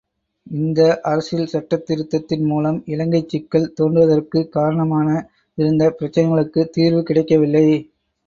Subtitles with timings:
[0.47, 0.79] இந்த
[1.01, 5.09] அரசியல் சட்டத் திருத்தத்தின் மூலம் இலங்கைச் சிக்கல் தோன்றுவதற்குக் காரணமாக
[5.57, 7.65] இருந்த பிரச்னைகளுக்கு தீர்வு கிடைக்கவில்லை.